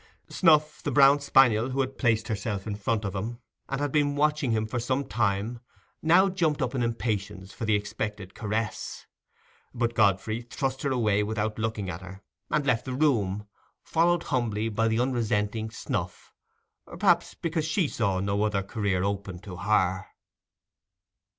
Snuff, 0.29 0.81
the 0.81 0.89
brown 0.91 1.19
spaniel, 1.19 1.69
who 1.69 1.79
had 1.79 1.99
placed 1.99 2.27
herself 2.27 2.65
in 2.65 2.75
front 2.75 3.05
of 3.05 3.13
him, 3.13 3.37
and 3.69 3.79
had 3.79 3.91
been 3.91 4.15
watching 4.15 4.49
him 4.49 4.65
for 4.65 4.79
some 4.79 5.05
time, 5.07 5.59
now 6.01 6.27
jumped 6.27 6.59
up 6.59 6.73
in 6.73 6.81
impatience 6.81 7.53
for 7.53 7.65
the 7.65 7.75
expected 7.75 8.33
caress. 8.33 9.05
But 9.75 9.93
Godfrey 9.93 10.41
thrust 10.41 10.81
her 10.81 10.89
away 10.91 11.21
without 11.21 11.59
looking 11.59 11.87
at 11.87 12.01
her, 12.01 12.23
and 12.49 12.65
left 12.65 12.85
the 12.85 12.93
room, 12.95 13.45
followed 13.83 14.23
humbly 14.23 14.69
by 14.69 14.87
the 14.87 14.99
unresenting 14.99 15.69
Snuff—perhaps 15.69 17.35
because 17.35 17.65
she 17.65 17.87
saw 17.87 18.19
no 18.19 18.41
other 18.41 18.63
career 18.63 19.03
open 19.03 19.37
to 19.41 19.55
her. 19.57 20.07